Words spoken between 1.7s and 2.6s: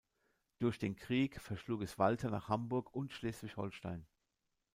es Walter nach